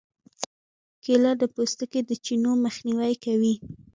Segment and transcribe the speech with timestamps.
[1.03, 3.53] کېله د پوستکي د چینو مخنیوی کوي.